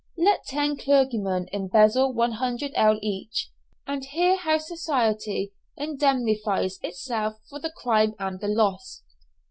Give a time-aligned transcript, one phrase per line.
[0.17, 3.51] Let ten clergymen embezzle 100_l._ each,
[3.85, 9.03] and hear how society indemnifies itself for the crime and the loss!